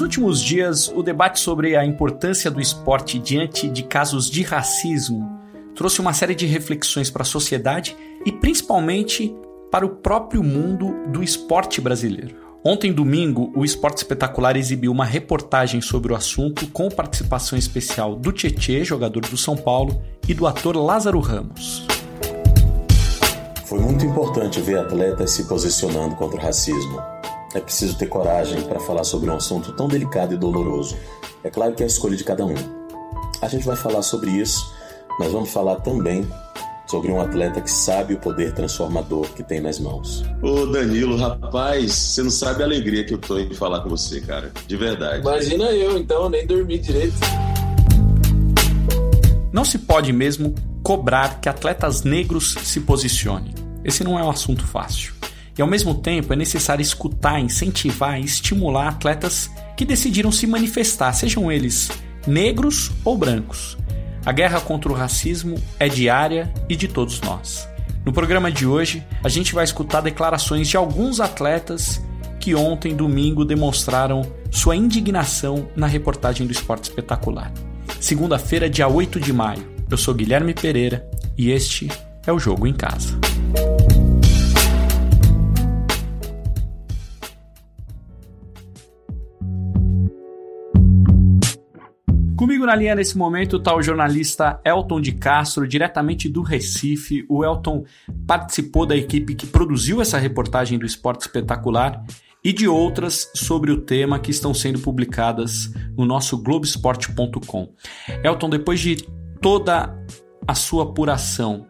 [0.00, 5.38] Nos últimos dias, o debate sobre a importância do esporte diante de casos de racismo
[5.74, 9.30] trouxe uma série de reflexões para a sociedade e principalmente
[9.70, 12.34] para o próprio mundo do esporte brasileiro.
[12.64, 18.32] Ontem, domingo, o Esporte Espetacular exibiu uma reportagem sobre o assunto com participação especial do
[18.32, 21.86] Tietê, jogador do São Paulo, e do ator Lázaro Ramos.
[23.66, 27.19] Foi muito importante ver atletas se posicionando contra o racismo.
[27.52, 30.96] É preciso ter coragem para falar sobre um assunto tão delicado e doloroso.
[31.42, 32.54] É claro que é a escolha de cada um.
[33.42, 34.72] A gente vai falar sobre isso,
[35.18, 36.26] mas vamos falar também
[36.86, 40.24] sobre um atleta que sabe o poder transformador que tem nas mãos.
[40.42, 44.20] Ô Danilo, rapaz, você não sabe a alegria que eu tô em falar com você,
[44.20, 44.52] cara.
[44.66, 45.20] De verdade.
[45.20, 47.14] Imagina eu, então, nem dormi direito.
[49.52, 53.54] Não se pode mesmo cobrar que atletas negros se posicionem.
[53.84, 55.19] Esse não é um assunto fácil.
[55.60, 61.12] E ao mesmo tempo é necessário escutar, incentivar e estimular atletas que decidiram se manifestar,
[61.12, 61.90] sejam eles
[62.26, 63.76] negros ou brancos.
[64.24, 67.68] A guerra contra o racismo é diária e de todos nós.
[68.06, 72.02] No programa de hoje, a gente vai escutar declarações de alguns atletas
[72.40, 77.52] que ontem, domingo, demonstraram sua indignação na reportagem do Esporte Espetacular.
[78.00, 79.62] Segunda-feira, dia 8 de maio.
[79.90, 81.86] Eu sou Guilherme Pereira e este
[82.26, 83.18] é o Jogo em Casa.
[92.40, 97.22] Comigo na linha nesse momento está o jornalista Elton de Castro, diretamente do Recife.
[97.28, 97.84] O Elton
[98.26, 102.02] participou da equipe que produziu essa reportagem do Esporte Espetacular
[102.42, 107.74] e de outras sobre o tema que estão sendo publicadas no nosso Globesport.com.
[108.24, 108.96] Elton, depois de
[109.42, 109.94] toda
[110.48, 111.66] a sua apuração,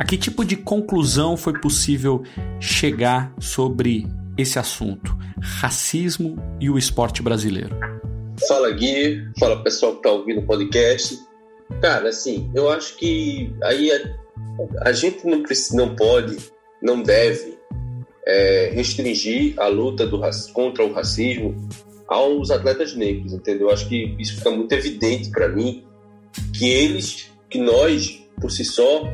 [0.00, 2.24] a que tipo de conclusão foi possível
[2.58, 8.01] chegar sobre esse assunto, racismo e o esporte brasileiro?
[8.48, 11.18] Fala Gui, fala pessoal que tá ouvindo o podcast.
[11.80, 16.36] Cara, assim, eu acho que aí a, a gente não, precisa, não pode,
[16.82, 17.58] não deve
[18.26, 20.20] é, restringir a luta do,
[20.52, 21.54] contra o racismo
[22.08, 23.68] aos atletas negros, entendeu?
[23.68, 25.84] Eu acho que isso fica muito evidente para mim
[26.56, 29.04] que eles, que nós, por si só,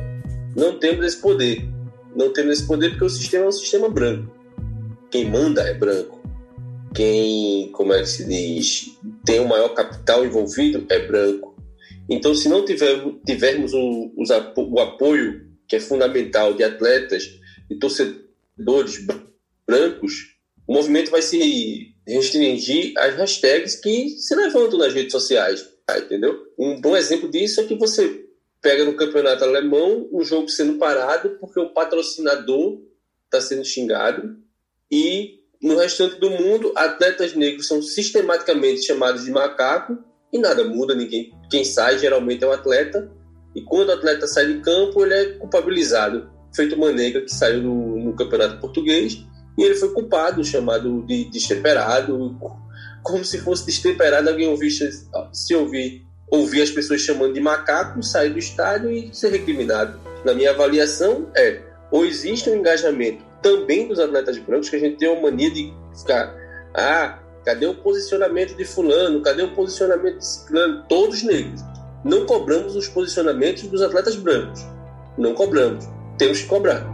[0.55, 1.67] não temos esse poder.
[2.15, 4.33] Não temos esse poder porque o sistema é um sistema branco.
[5.11, 6.18] Quem manda é branco
[6.93, 11.55] quem, como é que se diz, tem o maior capital envolvido é branco.
[12.09, 17.39] Então, se não tiver, tivermos o, o apoio, que é fundamental, de atletas
[17.69, 19.05] e torcedores
[19.67, 20.35] brancos,
[20.67, 26.47] o movimento vai se restringir às hashtags que se levantam nas redes sociais, tá, entendeu?
[26.57, 28.25] Um bom exemplo disso é que você
[28.61, 32.81] pega no campeonato alemão um jogo sendo parado porque o patrocinador
[33.25, 34.37] está sendo xingado
[34.91, 39.97] e no restante do mundo, atletas negros são sistematicamente chamados de macaco
[40.31, 41.33] e nada muda, ninguém.
[41.49, 43.11] Quem sai geralmente é o atleta
[43.53, 46.29] e quando o atleta sai de campo, ele é culpabilizado.
[46.55, 49.23] Feito Manega, que saiu no, no campeonato português
[49.57, 52.37] e ele foi culpado, chamado de destemperado,
[53.03, 54.29] como se fosse destemperado.
[54.29, 59.31] Alguém ouvir, se ouvir, ouvir as pessoas chamando de macaco, sair do estádio e ser
[59.31, 59.99] recriminado.
[60.23, 64.97] Na minha avaliação, é ou existe um engajamento também dos atletas brancos, que a gente
[64.97, 66.35] tem uma mania de ficar,
[66.73, 71.61] ah, cadê o posicionamento de fulano, cadê o posicionamento de ciclano, todos negros.
[72.03, 74.61] Não cobramos os posicionamentos dos atletas brancos.
[75.17, 75.85] Não cobramos.
[76.17, 76.85] Temos que cobrar.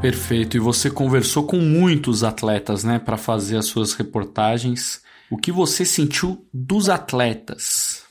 [0.00, 0.56] Perfeito.
[0.56, 5.00] E você conversou com muitos atletas, né, para fazer as suas reportagens.
[5.30, 8.02] O que você sentiu dos atletas?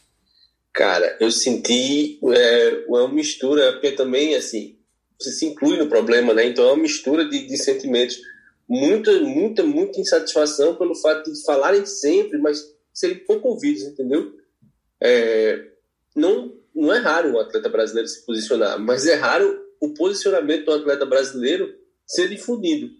[0.74, 4.78] Cara, eu senti é, uma mistura, porque também, assim,
[5.24, 6.46] você se inclui no problema, né?
[6.46, 8.20] Então é uma mistura de, de sentimentos.
[8.68, 14.34] Muita, muita, muita insatisfação pelo fato de falarem sempre, mas serem pouco ouvidos, entendeu?
[15.02, 15.68] É,
[16.16, 20.74] não, não é raro o atleta brasileiro se posicionar, mas é raro o posicionamento do
[20.74, 21.74] atleta brasileiro
[22.06, 22.92] ser difundido.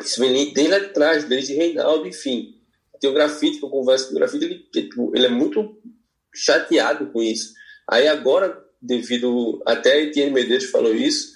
[0.00, 2.58] Isso vem desde lá de trás, desde Reinaldo, enfim.
[3.00, 5.76] Tem o grafite, que eu converso com o grafite, ele, tipo, ele é muito
[6.34, 7.52] chateado com isso.
[7.88, 11.33] Aí agora, devido até a Etienne Medeiros falou isso,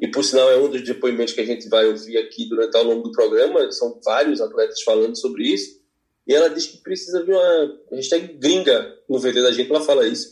[0.00, 2.84] e por sinal é um dos depoimentos que a gente vai ouvir aqui durante ao
[2.84, 5.78] longo do programa, são vários atletas falando sobre isso,
[6.26, 10.06] e ela diz que precisa de uma hashtag gringa no VT da gente, ela fala
[10.06, 10.30] isso,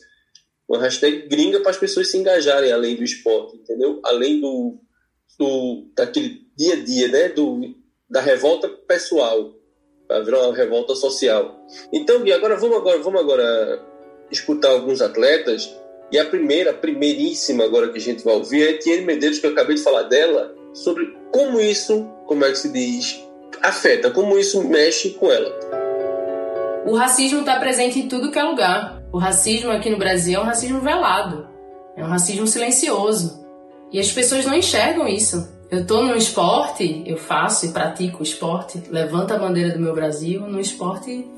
[0.69, 4.01] uma hashtag gringa para as pessoas se engajarem além do esporte, entendeu?
[4.05, 4.79] Além do,
[5.39, 7.29] do daquele dia a dia, né?
[7.29, 7.61] Do,
[8.11, 9.55] da revolta pessoal,
[10.07, 11.65] para virar uma revolta social.
[11.93, 13.85] Então, Gui, agora vamos agora, vamos agora
[14.31, 15.73] escutar alguns atletas
[16.11, 19.51] e a primeira, primeiríssima agora que a gente vai ouvir é Etienne Medeiros, que eu
[19.51, 23.25] acabei de falar dela, sobre como isso, como é que se diz,
[23.63, 25.53] afeta, como isso mexe com ela.
[26.87, 29.03] O racismo está presente em tudo que é lugar.
[29.13, 31.49] O racismo aqui no Brasil é um racismo velado,
[31.97, 33.45] é um racismo silencioso.
[33.91, 35.49] E as pessoas não enxergam isso.
[35.69, 40.43] Eu tô no esporte, eu faço e pratico esporte, levanto a bandeira do meu Brasil
[40.43, 41.29] no esporte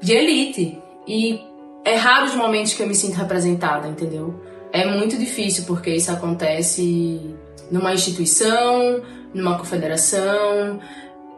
[0.00, 0.80] de elite.
[1.06, 1.40] E
[1.84, 4.34] é raro os momentos que eu me sinto representada, entendeu?
[4.72, 7.34] É muito difícil porque isso acontece
[7.70, 9.02] numa instituição,
[9.34, 10.80] numa confederação,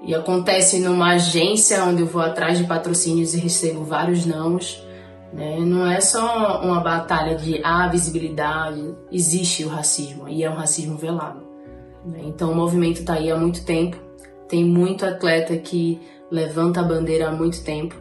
[0.02, 4.84] e acontece numa agência onde eu vou atrás de patrocínios e recebo vários nãos.
[5.32, 5.58] Né?
[5.60, 10.96] Não é só uma batalha de ah, visibilidade, existe o racismo e é um racismo
[10.96, 11.42] velado.
[12.04, 12.20] Né?
[12.24, 13.96] Então o movimento está aí há muito tempo,
[14.48, 16.00] tem muito atleta que
[16.30, 17.96] levanta a bandeira há muito tempo.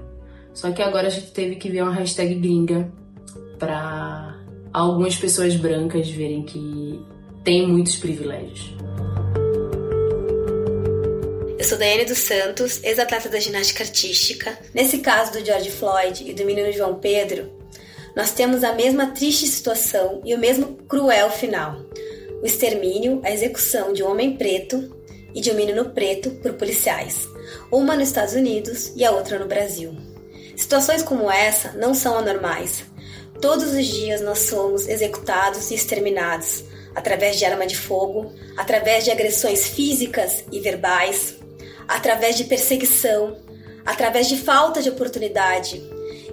[0.54, 2.92] Só que agora a gente teve que ver uma hashtag gringa
[3.58, 4.40] para
[4.72, 7.00] algumas pessoas brancas verem que
[7.44, 8.74] tem muitos privilégios.
[11.58, 14.58] Eu sou Daiane dos Santos, ex-atleta da ginástica artística.
[14.74, 17.50] Nesse caso do George Floyd e do menino João Pedro,
[18.16, 21.78] nós temos a mesma triste situação e o mesmo cruel final:
[22.42, 24.94] o extermínio, a execução de um homem preto
[25.34, 27.28] e de um menino preto por policiais,
[27.72, 30.13] uma nos Estados Unidos e a outra no Brasil.
[30.64, 32.86] Situações como essa não são anormais.
[33.42, 36.64] Todos os dias nós somos executados e exterminados
[36.96, 41.36] através de arma de fogo, através de agressões físicas e verbais,
[41.86, 43.36] através de perseguição,
[43.86, 45.84] através de falta de oportunidade.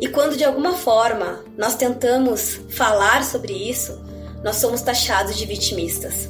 [0.01, 4.01] E quando de alguma forma nós tentamos falar sobre isso,
[4.45, 6.29] nós somos taxados de vitimistas.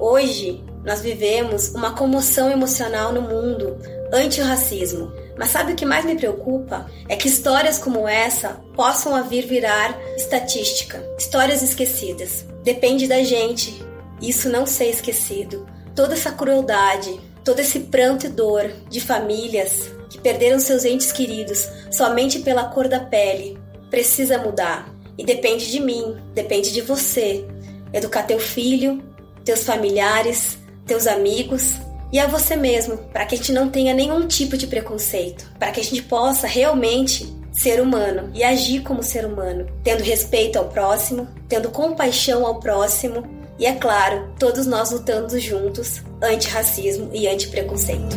[0.00, 3.76] Hoje nós vivemos uma comoção emocional no mundo
[4.10, 5.12] anti-racismo.
[5.42, 6.88] Mas sabe o que mais me preocupa?
[7.08, 12.46] É que histórias como essa possam vir virar estatística, histórias esquecidas.
[12.62, 13.84] Depende da gente
[14.20, 15.66] isso não ser esquecido.
[15.96, 21.68] Toda essa crueldade, todo esse pranto e dor de famílias que perderam seus entes queridos
[21.90, 23.58] somente pela cor da pele
[23.90, 24.94] precisa mudar.
[25.18, 27.44] E depende de mim, depende de você.
[27.92, 29.02] Educar teu filho,
[29.44, 30.56] teus familiares,
[30.86, 31.80] teus amigos
[32.12, 35.70] e a você mesmo, para que a gente não tenha nenhum tipo de preconceito, para
[35.70, 40.66] que a gente possa realmente ser humano e agir como ser humano, tendo respeito ao
[40.66, 43.22] próximo, tendo compaixão ao próximo
[43.58, 48.14] e, é claro, todos nós lutando juntos anti-racismo e anti-preconceito.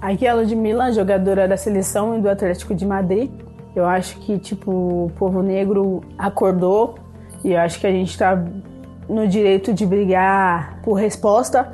[0.00, 3.30] Aqui é a Ludmilla, jogadora da seleção e do Atlético de Madrid.
[3.76, 6.96] Eu acho que, tipo, o povo negro acordou
[7.44, 8.44] e eu acho que a gente está
[9.08, 11.70] no direito de brigar por resposta,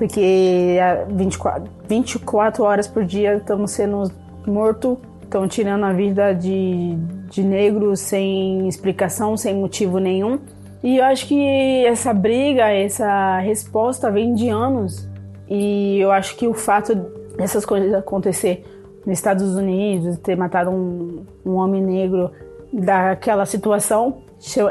[0.00, 0.78] porque
[1.10, 4.10] 24, 24 horas por dia estamos sendo
[4.46, 6.96] mortos, estão tirando a vida de,
[7.28, 10.38] de negros sem explicação, sem motivo nenhum.
[10.82, 15.06] E eu acho que essa briga, essa resposta vem de anos.
[15.46, 16.94] E eu acho que o fato
[17.36, 18.64] dessas coisas acontecer
[19.04, 22.30] nos Estados Unidos, ter matado um, um homem negro
[22.72, 24.22] daquela situação,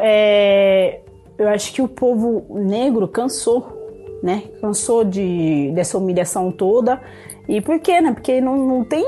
[0.01, 1.01] é,
[1.37, 3.78] eu acho que o povo negro cansou,
[4.21, 4.43] né?
[4.61, 7.01] Cansou de, dessa humilhação toda.
[7.47, 8.11] E por quê, né?
[8.13, 9.03] Porque não, não tem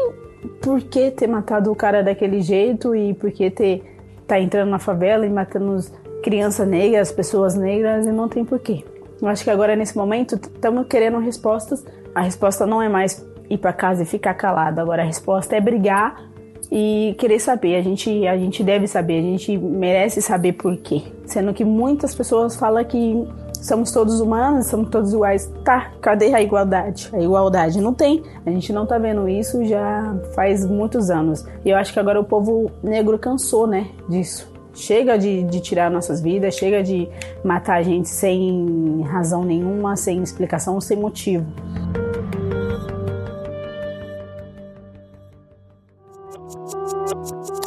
[0.62, 3.84] por que ter matado o cara daquele jeito e por que ter
[4.28, 5.92] tá entrando na favela e matando os
[6.22, 8.84] criança negra, as pessoas negras, e não tem porquê.
[9.22, 11.84] Eu acho que agora, nesse momento, estamos querendo respostas.
[12.14, 14.80] A resposta não é mais ir para casa e ficar calado.
[14.80, 16.30] Agora, a resposta é brigar
[16.72, 17.76] e querer saber.
[17.76, 21.04] A gente, a gente deve saber, a gente merece saber por quê.
[21.26, 23.28] Sendo que muitas pessoas falam que
[23.62, 25.50] somos todos humanos, somos todos iguais.
[25.64, 27.10] Tá, cadê a igualdade?
[27.14, 28.24] A igualdade não tem.
[28.46, 31.46] A gente não tá vendo isso já faz muitos anos.
[31.64, 34.52] E eu acho que agora o povo negro cansou, né, disso.
[34.74, 37.08] Chega de, de tirar nossas vidas, chega de
[37.44, 41.46] matar a gente sem razão nenhuma, sem explicação, sem motivo.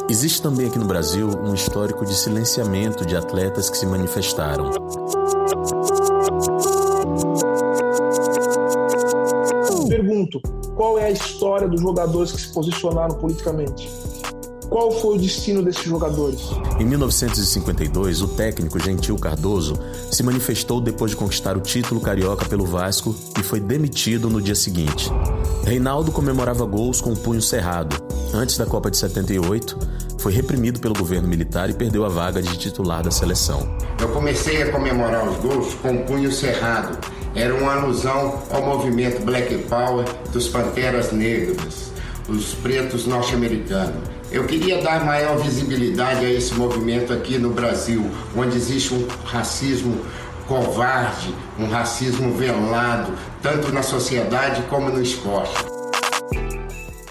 [0.09, 4.71] Existe também aqui no Brasil um histórico de silenciamento de atletas que se manifestaram.
[10.75, 13.89] Qual é a história dos jogadores que se posicionaram politicamente?
[14.69, 16.41] Qual foi o destino desses jogadores?
[16.81, 19.79] Em 1952, o técnico Gentil Cardoso
[20.11, 24.55] se manifestou depois de conquistar o título carioca pelo Vasco e foi demitido no dia
[24.55, 25.11] seguinte.
[25.65, 27.97] Reinaldo comemorava gols com o punho cerrado.
[28.33, 29.79] Antes da Copa de 78,
[30.19, 33.77] foi reprimido pelo governo militar e perdeu a vaga de titular da seleção.
[34.01, 36.99] Eu comecei a comemorar os gols com o punho cerrado.
[37.35, 41.93] Era uma alusão ao movimento Black Power dos Panteras Negras,
[42.29, 44.09] os pretos norte-americanos.
[44.31, 50.05] Eu queria dar maior visibilidade a esse movimento aqui no Brasil, onde existe um racismo
[50.47, 53.13] covarde, um racismo velado,
[53.43, 55.55] tanto na sociedade como no esporte.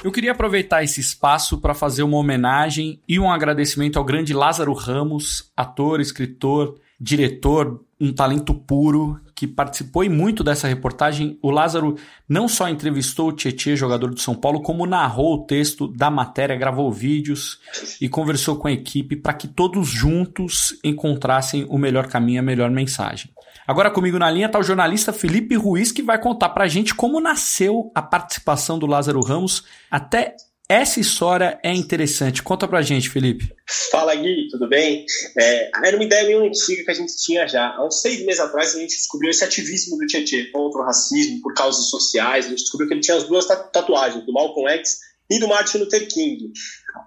[0.04, 4.74] Eu queria aproveitar esse espaço para fazer uma homenagem e um agradecimento ao grande Lázaro
[4.74, 11.40] Ramos, ator, escritor, diretor, um talento puro que participou e muito dessa reportagem.
[11.42, 11.96] O Lázaro
[12.28, 16.58] não só entrevistou o Tietê, jogador do São Paulo, como narrou o texto da matéria,
[16.58, 17.60] gravou vídeos
[18.02, 22.70] e conversou com a equipe para que todos juntos encontrassem o melhor caminho, a melhor
[22.70, 23.32] mensagem.
[23.66, 26.94] Agora comigo na linha está o jornalista Felipe Ruiz, que vai contar para a gente
[26.94, 29.64] como nasceu a participação do Lázaro Ramos.
[29.90, 30.36] Até
[30.68, 32.42] essa história é interessante.
[32.42, 33.54] Conta pra gente, Felipe.
[33.92, 35.06] Fala, Gui, tudo bem?
[35.38, 37.74] É, era uma ideia meio antiga que a gente tinha já.
[37.76, 41.42] Há uns seis meses atrás, a gente descobriu esse ativismo do Tietchan contra o racismo,
[41.42, 42.46] por causas sociais.
[42.46, 45.80] A gente descobriu que ele tinha as duas tatuagens, do Malcolm X e do Martin
[45.80, 46.52] Luther King.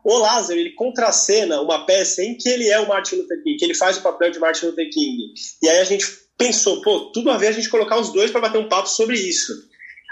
[0.05, 3.65] O Lázaro, ele contracena uma peça em que ele é o Martin Luther King, que
[3.65, 5.33] ele faz o papel de Martin Luther King.
[5.63, 8.43] E aí a gente pensou, pô, tudo a ver a gente colocar os dois para
[8.43, 9.53] bater um papo sobre isso.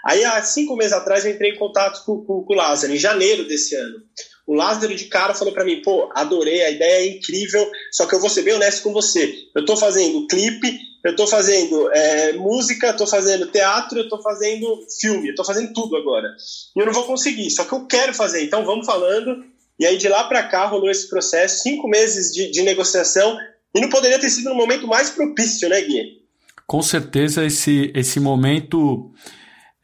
[0.04, 2.98] Aí, há cinco meses atrás, eu entrei em contato com, com, com o Lázaro, em
[2.98, 4.02] janeiro desse ano.
[4.46, 8.14] O Lázaro de cara falou para mim, pô, adorei, a ideia é incrível, só que
[8.14, 9.34] eu vou ser bem honesto com você.
[9.56, 14.20] Eu tô fazendo clipe, eu tô fazendo é, música, eu tô fazendo teatro, eu tô
[14.20, 14.66] fazendo
[15.00, 16.28] filme, eu tô fazendo tudo agora.
[16.76, 19.44] E eu não vou conseguir, só que eu quero fazer, então vamos falando.
[19.78, 23.36] E aí de lá para cá rolou esse processo, cinco meses de, de negociação,
[23.74, 26.22] e não poderia ter sido no momento mais propício, né, Gui?
[26.66, 29.12] Com certeza esse, esse momento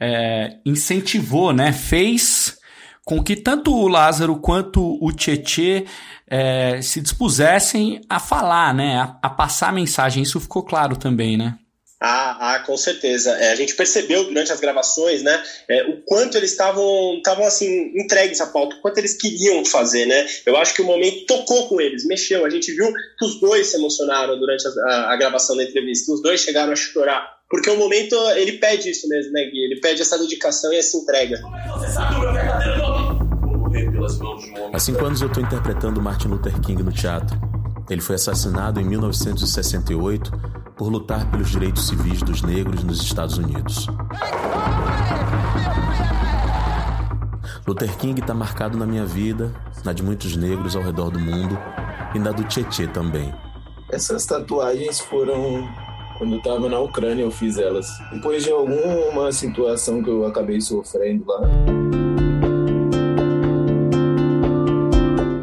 [0.01, 1.73] é, incentivou, né?
[1.73, 2.59] Fez
[3.05, 5.87] com que tanto o Lázaro quanto o Tietê
[6.27, 8.99] é, se dispusessem a falar, né?
[8.99, 10.23] A, a, passar mensagem.
[10.23, 11.59] Isso ficou claro também, né?
[12.01, 13.33] Ah, ah com certeza.
[13.33, 17.93] É, a gente percebeu durante as gravações, né, é, o quanto eles estavam, estavam assim
[17.95, 20.27] entregues à pauta, o quanto eles queriam fazer, né?
[20.47, 22.47] Eu acho que o momento tocou com eles, mexeu.
[22.47, 26.11] A gente viu que os dois se emocionaram durante a, a, a gravação da entrevista,
[26.11, 29.65] os dois chegaram a chorar, porque o momento ele pede isso mesmo, né, Gui?
[29.65, 31.39] Ele pede essa dedicação e essa entrega.
[34.73, 37.39] Há cinco anos eu estou interpretando Martin Luther King no teatro.
[37.91, 43.87] Ele foi assassinado em 1968 por lutar pelos direitos civis dos negros nos Estados Unidos.
[47.67, 51.59] Luther King está marcado na minha vida, na de muitos negros ao redor do mundo
[52.15, 53.31] e na do Tietê também.
[53.93, 55.69] Essas tatuagens foram
[56.17, 57.87] quando eu estava na Ucrânia eu fiz elas.
[58.11, 61.43] Depois de alguma situação que eu acabei sofrendo lá.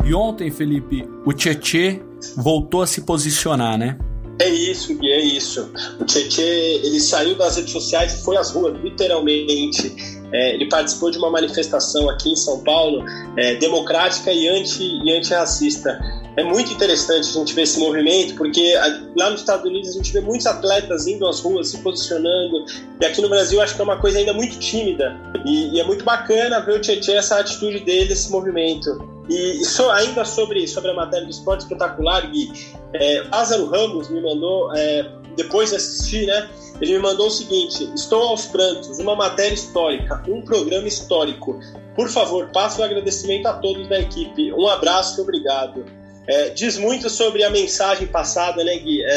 [0.04, 2.02] E ontem, Felipe, o Tietê
[2.36, 4.00] voltou a se posicionar, né?
[4.40, 5.72] É isso, Gui, é isso.
[6.00, 9.96] O Tietê, ele saiu das redes sociais e foi às ruas, literalmente.
[10.32, 13.04] É, ele participou de uma manifestação aqui em São Paulo,
[13.36, 15.98] é, democrática e, anti, e antirracista.
[16.36, 18.76] É muito interessante a gente ver esse movimento, porque
[19.16, 22.64] lá nos Estados Unidos a gente vê muitos atletas indo às ruas, se posicionando,
[23.02, 25.20] e aqui no Brasil acho que é uma coisa ainda muito tímida.
[25.46, 29.17] E, e é muito bacana ver o Tietê, essa atitude dele, esse movimento.
[29.30, 32.52] E, so, ainda sobre, sobre a matéria do esporte espetacular, Gui,
[32.94, 35.06] é, Lázaro Ramos me mandou, é,
[35.36, 36.50] depois de assistir, né?
[36.80, 41.60] Ele me mandou o seguinte: Estou aos prantos, uma matéria histórica, um programa histórico.
[41.96, 44.54] Por favor, passe o agradecimento a todos da equipe.
[44.54, 45.86] Um abraço e obrigado.
[46.28, 49.02] É, diz muito sobre a mensagem passada, né, Gui?
[49.04, 49.08] É,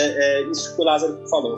[0.41, 1.57] é isso que o Lázaro falou.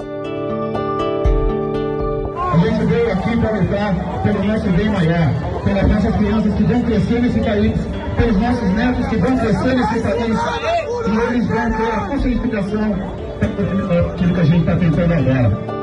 [2.36, 6.82] A gente veio aqui para lutar pelo nosso bem maior, pelas nossas crianças que vão
[6.82, 10.38] crescer nesse país pelos nossos netos que vão crescer nesse país
[11.06, 12.90] e eles vão ter a conscientização
[13.88, 15.82] daquilo que a gente está tentando agora.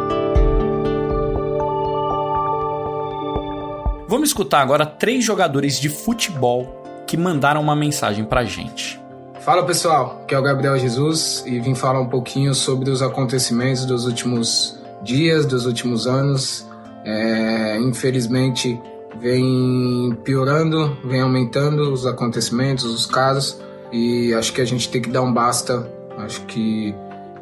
[4.07, 8.99] Vamos escutar agora três jogadores de futebol que mandaram uma mensagem pra gente.
[9.39, 13.85] Fala pessoal, aqui é o Gabriel Jesus e vim falar um pouquinho sobre os acontecimentos
[13.85, 16.67] dos últimos dias, dos últimos anos.
[17.05, 18.79] É, infelizmente,
[19.17, 23.59] vem piorando, vem aumentando os acontecimentos, os casos,
[23.91, 25.91] e acho que a gente tem que dar um basta.
[26.17, 26.93] Acho que,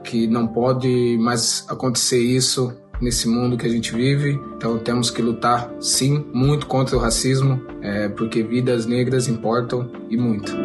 [0.03, 4.39] que não pode mais acontecer isso nesse mundo que a gente vive.
[4.55, 10.17] Então temos que lutar, sim, muito contra o racismo, é, porque vidas negras importam e
[10.17, 10.55] muito.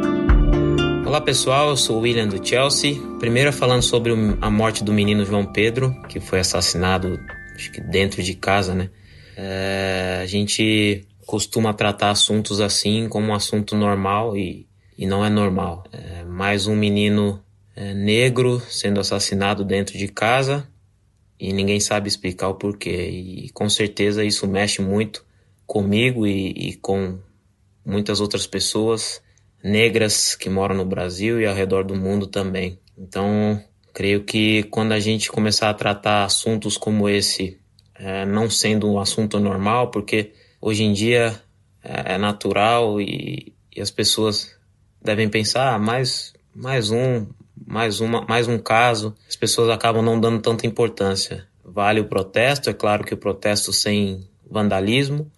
[1.07, 2.97] Olá pessoal, eu sou o William do Chelsea.
[3.19, 7.19] Primeiro falando sobre a morte do menino João Pedro, que foi assassinado
[7.55, 8.89] acho que dentro de casa, né?
[9.37, 15.31] É, a gente costuma tratar assuntos assim como um assunto normal e, e não é
[15.31, 15.85] normal.
[15.93, 17.43] É mais um menino
[17.75, 20.69] é, negro sendo assassinado dentro de casa
[21.39, 23.09] e ninguém sabe explicar o porquê.
[23.09, 25.25] E com certeza isso mexe muito
[25.67, 27.19] comigo e, e com
[27.85, 29.23] muitas outras pessoas
[29.63, 32.79] negras que moram no Brasil e ao redor do mundo também.
[32.99, 33.63] Então,
[33.93, 37.59] creio que quando a gente começar a tratar assuntos como esse
[38.03, 41.41] é, não sendo um assunto normal, porque hoje em dia
[41.83, 44.59] é, é natural e, e, as pessoas
[45.01, 47.29] devem pensar, ah, mais, mais um,
[47.65, 49.15] mais, uma, mais um caso.
[49.29, 51.47] As pessoas acabam não dando tanta importância.
[51.65, 55.31] Vale o protesto, é claro que o protesto sem vandalismo,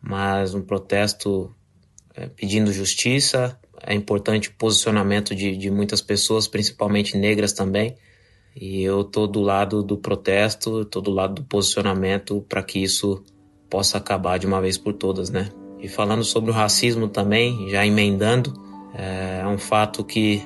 [0.00, 1.54] mas um protesto
[2.14, 3.58] é, pedindo justiça.
[3.86, 7.94] É importante o posicionamento de, de muitas pessoas, principalmente negras também.
[8.56, 13.22] E eu tô do lado do protesto, tô do lado do posicionamento para que isso
[13.68, 15.48] possa acabar de uma vez por todas, né?
[15.80, 18.54] E falando sobre o racismo também, já emendando,
[18.94, 20.42] é, é um fato que,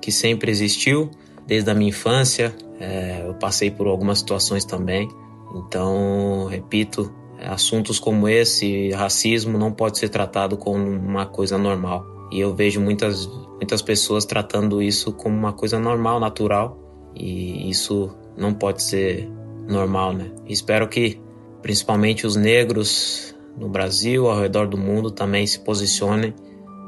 [0.00, 1.10] que sempre existiu
[1.46, 2.54] desde a minha infância.
[2.78, 5.08] É, eu passei por algumas situações também.
[5.54, 12.06] Então, repito, assuntos como esse, racismo, não pode ser tratado como uma coisa normal.
[12.32, 13.26] E eu vejo muitas,
[13.56, 16.78] muitas pessoas tratando isso como uma coisa normal, natural,
[17.14, 19.28] e isso não pode ser
[19.68, 20.30] normal, né?
[20.46, 21.20] Espero que
[21.62, 26.34] principalmente os negros no Brasil, ao redor do mundo, também se posicionem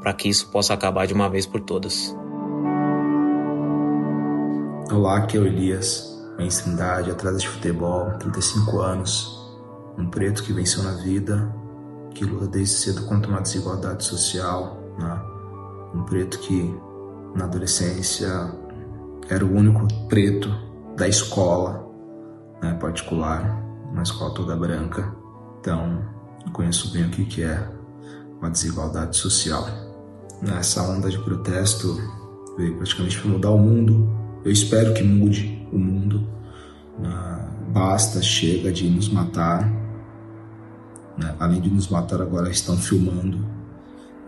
[0.01, 2.15] para que isso possa acabar de uma vez por todas.
[4.91, 6.77] Olá, aqui é o Elias, mainstream
[7.11, 9.57] atrás de futebol, 35 anos,
[9.97, 11.53] um preto que venceu na vida,
[12.13, 15.21] que luta desde cedo contra uma desigualdade social, né?
[15.95, 16.75] um preto que
[17.35, 18.29] na adolescência
[19.29, 20.49] era o único preto
[20.97, 21.87] da escola
[22.61, 23.61] né, particular,
[23.91, 25.15] uma escola toda branca.
[25.59, 26.03] Então,
[26.51, 27.69] conheço bem o que é
[28.39, 29.65] uma desigualdade social.
[30.41, 31.97] Nessa onda de protesto,
[32.57, 34.09] veio praticamente para mudar o mundo.
[34.43, 36.27] Eu espero que mude o mundo.
[36.99, 37.49] Né?
[37.69, 39.83] Basta, chega de nos matar
[41.17, 41.35] né?
[41.39, 43.45] Além de nos matar, agora estão filmando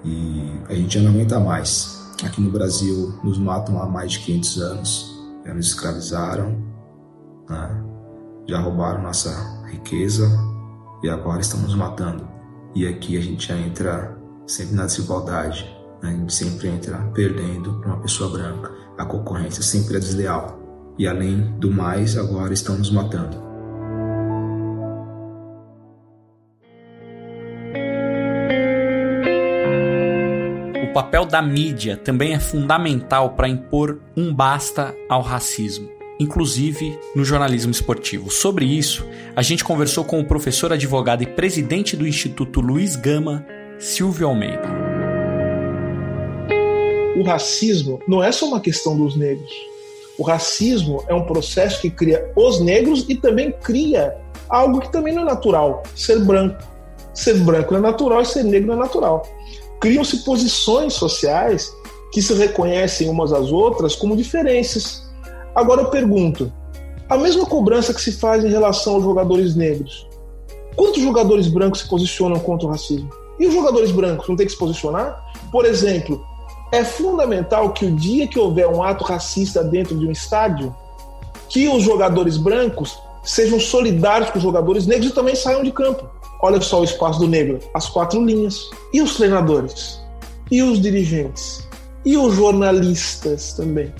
[0.03, 1.94] e a gente já não aguenta mais.
[2.23, 6.57] Aqui no Brasil, nos matam há mais de 500 anos, já nos escravizaram,
[7.49, 7.83] né?
[8.47, 9.31] já roubaram nossa
[9.67, 10.25] riqueza
[11.03, 12.25] e agora estão nos matando.
[12.73, 15.65] E aqui a gente já entra sempre na desigualdade,
[16.01, 16.09] né?
[16.09, 18.71] a gente sempre entra perdendo para uma pessoa branca.
[18.97, 20.59] A concorrência sempre é desleal.
[20.97, 23.44] E além do mais, agora estão nos matando.
[30.95, 37.69] Papel da mídia também é fundamental para impor um basta ao racismo, inclusive no jornalismo
[37.69, 38.31] esportivo.
[38.31, 39.05] Sobre isso,
[39.35, 43.45] a gente conversou com o professor advogado e presidente do Instituto Luiz Gama,
[43.77, 44.69] Silvio Almeida.
[47.19, 49.51] O racismo não é só uma questão dos negros.
[50.17, 54.15] O racismo é um processo que cria os negros e também cria
[54.47, 56.63] algo que também não é natural, ser branco.
[57.13, 59.23] Ser branco é natural e ser negro é natural
[59.79, 61.73] criam-se posições sociais
[62.11, 65.03] que se reconhecem umas às outras como diferenças.
[65.53, 66.51] Agora eu pergunto:
[67.09, 70.07] a mesma cobrança que se faz em relação aos jogadores negros,
[70.75, 73.09] quantos jogadores brancos se posicionam contra o racismo?
[73.39, 75.23] E os jogadores brancos não têm que se posicionar?
[75.51, 76.25] Por exemplo,
[76.71, 80.75] é fundamental que o dia que houver um ato racista dentro de um estádio,
[81.49, 86.09] que os jogadores brancos sejam solidários com os jogadores negros e também saiam de campo.
[86.45, 88.69] Olha só o espaço do negro, as quatro linhas.
[88.93, 89.99] E os treinadores?
[90.51, 91.67] E os dirigentes?
[92.05, 93.91] E os jornalistas também?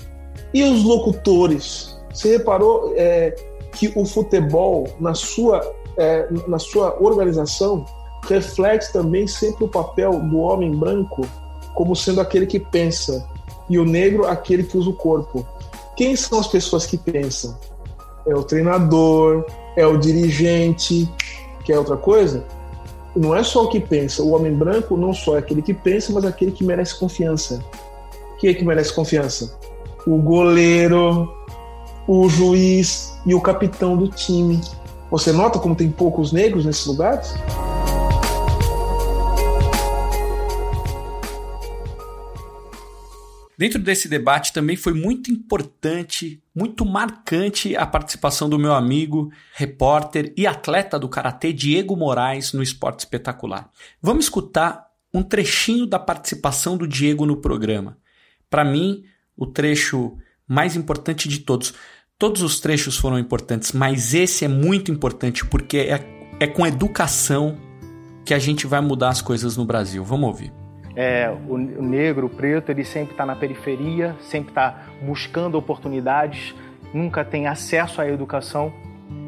[0.54, 1.98] E os locutores?
[2.14, 3.34] Você reparou é,
[3.72, 5.60] que o futebol, na sua,
[5.96, 7.84] é, na sua organização,
[8.28, 11.28] reflete também sempre o papel do homem branco
[11.74, 13.28] como sendo aquele que pensa
[13.68, 15.44] e o negro aquele que usa o corpo.
[15.96, 17.58] Quem são as pessoas que pensam?
[18.24, 19.44] É o treinador,
[19.76, 21.08] é o dirigente,
[21.66, 22.46] que é outra coisa,
[23.16, 24.22] não é só o que pensa.
[24.22, 27.60] O homem branco não só é aquele que pensa, mas aquele que merece confiança.
[28.38, 29.58] Quem é que merece confiança?
[30.06, 31.28] O goleiro,
[32.06, 34.60] o juiz e o capitão do time.
[35.10, 37.34] Você nota como tem poucos negros nesses lugares?
[43.58, 50.32] Dentro desse debate também foi muito importante, muito marcante a participação do meu amigo, repórter
[50.36, 53.70] e atleta do karatê Diego Moraes no Esporte Espetacular.
[54.02, 57.96] Vamos escutar um trechinho da participação do Diego no programa.
[58.50, 61.72] Para mim, o trecho mais importante de todos.
[62.18, 66.04] Todos os trechos foram importantes, mas esse é muito importante porque é,
[66.40, 67.58] é com educação
[68.24, 70.04] que a gente vai mudar as coisas no Brasil.
[70.04, 70.65] Vamos ouvir
[70.96, 76.54] é, o, o, negro, o preto, ele sempre está na periferia, sempre está buscando oportunidades,
[76.92, 78.72] nunca tem acesso à educação.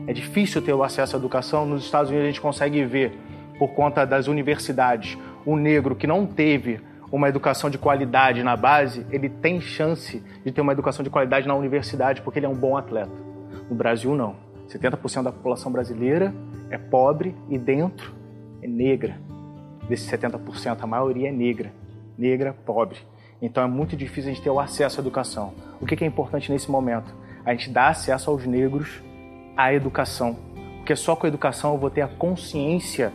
[0.06, 1.66] É difícil ter o acesso à educação.
[1.66, 3.12] Nos Estados Unidos a gente consegue ver,
[3.58, 6.80] por conta das universidades, o negro que não teve
[7.12, 11.46] uma educação de qualidade na base, ele tem chance de ter uma educação de qualidade
[11.46, 13.12] na universidade porque ele é um bom atleta.
[13.68, 14.36] No Brasil, não.
[14.68, 16.34] 70% da população brasileira
[16.70, 18.14] é pobre e dentro
[18.62, 19.18] é negra.
[19.88, 21.72] Desses 70%, a maioria é negra,
[22.16, 22.98] negra, pobre.
[23.40, 25.54] Então é muito difícil a gente ter o acesso à educação.
[25.80, 27.14] O que é importante nesse momento?
[27.44, 29.02] A gente dá acesso aos negros
[29.56, 30.36] à educação.
[30.78, 33.12] Porque só com a educação eu vou ter a consciência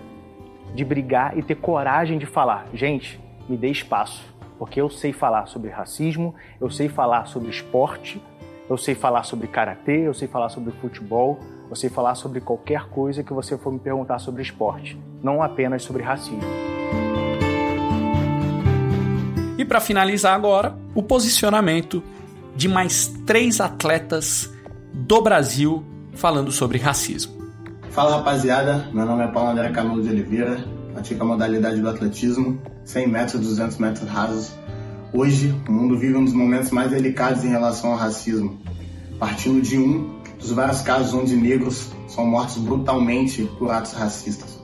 [0.73, 2.67] de brigar e ter coragem de falar.
[2.73, 4.33] Gente, me dê espaço.
[4.57, 8.21] Porque eu sei falar sobre racismo, eu sei falar sobre esporte,
[8.69, 11.37] eu sei falar sobre karatê, eu sei falar sobre futebol,
[11.69, 15.83] eu sei falar sobre qualquer coisa que você for me perguntar sobre esporte, não apenas
[15.83, 16.41] sobre racismo.
[19.57, 22.03] E para finalizar agora, o posicionamento
[22.55, 24.51] de mais três atletas
[24.93, 25.83] do Brasil
[26.13, 27.41] falando sobre racismo.
[27.91, 32.59] Fala rapaziada, meu nome é Paulo André Camilo de Oliveira, pratico a modalidade do atletismo,
[32.83, 34.51] 100 metros, 200 metros rasos.
[35.13, 38.59] Hoje, o mundo vive um dos momentos mais delicados em relação ao racismo,
[39.19, 44.62] partindo de um dos vários casos onde negros são mortos brutalmente por atos racistas.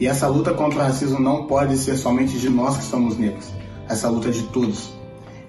[0.00, 3.50] E essa luta contra o racismo não pode ser somente de nós que somos negros,
[3.88, 4.90] essa luta é de todos.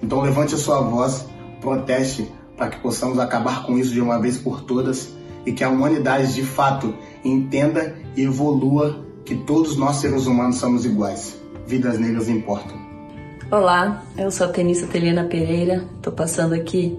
[0.01, 1.25] Então levante a sua voz,
[1.61, 5.13] proteste para que possamos acabar com isso de uma vez por todas
[5.45, 10.83] e que a humanidade de fato entenda e evolua que todos nós seres humanos somos
[10.83, 11.39] iguais.
[11.67, 12.77] Vidas negras importam.
[13.51, 16.97] Olá, eu sou a tenista Telina Pereira, estou passando aqui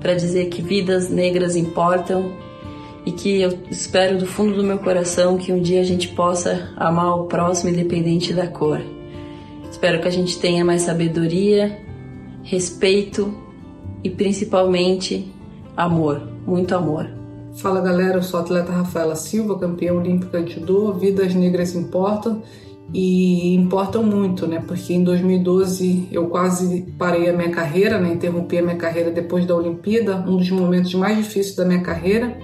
[0.00, 2.32] para dizer que vidas negras importam
[3.06, 6.72] e que eu espero do fundo do meu coração que um dia a gente possa
[6.76, 8.82] amar o próximo independente da cor.
[9.70, 11.78] Espero que a gente tenha mais sabedoria,
[12.42, 13.32] respeito
[14.02, 15.32] e principalmente
[15.76, 17.08] amor, muito amor.
[17.58, 20.92] Fala galera, eu sou a atleta Rafaela Silva, campeã olímpica de judô.
[20.92, 22.42] Vidas negras importam
[22.92, 24.62] e importam muito, né?
[24.66, 28.12] Porque em 2012 eu quase parei a minha carreira, né?
[28.12, 32.36] Interrompi a minha carreira depois da Olimpíada, um dos momentos mais difíceis da minha carreira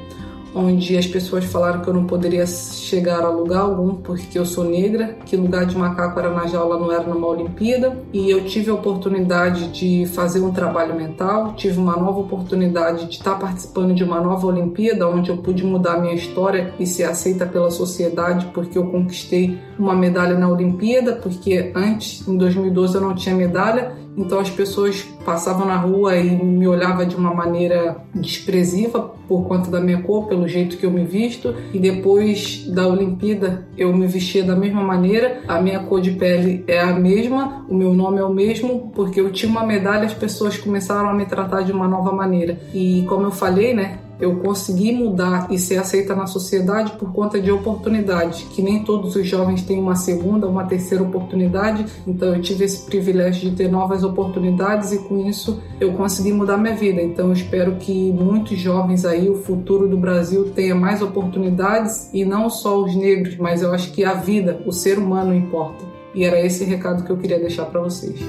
[0.55, 4.65] onde as pessoas falaram que eu não poderia chegar a lugar algum porque eu sou
[4.65, 7.97] negra, que lugar de macaco era na jaula, não era numa Olimpíada.
[8.13, 13.17] E eu tive a oportunidade de fazer um trabalho mental, tive uma nova oportunidade de
[13.17, 17.47] estar participando de uma nova Olimpíada, onde eu pude mudar minha história e ser aceita
[17.47, 23.15] pela sociedade porque eu conquistei uma medalha na Olimpíada, porque antes, em 2012, eu não
[23.15, 29.13] tinha medalha então as pessoas passavam na rua e me olhavam de uma maneira desprezível
[29.27, 31.55] por conta da minha cor, pelo jeito que eu me visto.
[31.73, 36.65] E depois da Olimpíada eu me vestia da mesma maneira, a minha cor de pele
[36.67, 40.15] é a mesma, o meu nome é o mesmo, porque eu tinha uma medalha, as
[40.15, 42.59] pessoas começaram a me tratar de uma nova maneira.
[42.75, 47.41] E como eu falei, né, eu consegui mudar e ser aceita na sociedade por conta
[47.41, 51.85] de oportunidade, que nem todos os jovens têm uma segunda, uma terceira oportunidade.
[52.07, 56.57] Então eu tive esse privilégio de ter novas oportunidades e com isso eu consegui mudar
[56.57, 57.03] minha vida.
[57.03, 62.25] Então eu espero que muitos jovens aí, o futuro do Brasil tenha mais oportunidades e
[62.25, 65.85] não só os negros, mas eu acho que a vida, o ser humano importa.
[66.15, 68.21] E era esse recado que eu queria deixar para vocês.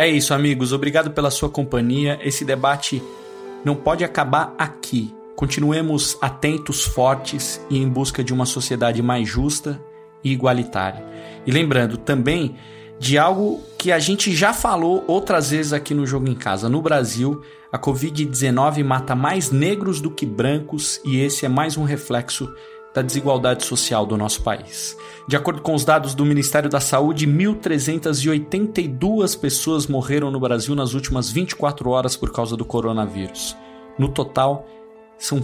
[0.00, 0.72] É isso, amigos.
[0.72, 2.18] Obrigado pela sua companhia.
[2.22, 3.02] Esse debate
[3.62, 5.14] não pode acabar aqui.
[5.36, 9.78] Continuemos atentos, fortes e em busca de uma sociedade mais justa
[10.24, 11.04] e igualitária.
[11.46, 12.56] E lembrando também
[12.98, 16.66] de algo que a gente já falou outras vezes aqui no Jogo em Casa.
[16.66, 21.84] No Brasil, a Covid-19 mata mais negros do que brancos e esse é mais um
[21.84, 22.50] reflexo
[22.94, 24.96] da desigualdade social do nosso país.
[25.28, 30.94] De acordo com os dados do Ministério da Saúde, 1.382 pessoas morreram no Brasil nas
[30.94, 33.54] últimas 24 horas por causa do coronavírus.
[33.98, 34.66] No total,
[35.18, 35.40] são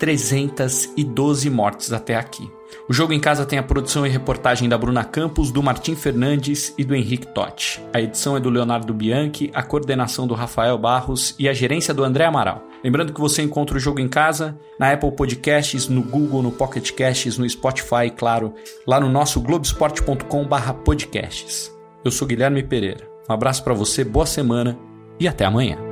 [0.00, 2.50] 37.312 mortes até aqui.
[2.88, 6.74] O Jogo em Casa tem a produção e reportagem da Bruna Campos, do Martim Fernandes
[6.78, 7.82] e do Henrique Totti.
[7.92, 12.02] A edição é do Leonardo Bianchi, a coordenação do Rafael Barros e a gerência do
[12.02, 12.64] André Amaral.
[12.82, 16.92] Lembrando que você encontra o Jogo em Casa na Apple Podcasts, no Google, no Pocket
[16.92, 18.54] Casts, no Spotify claro,
[18.86, 21.70] lá no nosso globesport.com/podcasts.
[22.02, 23.06] Eu sou Guilherme Pereira.
[23.28, 24.78] Um abraço para você, boa semana
[25.18, 25.89] e até amanhã.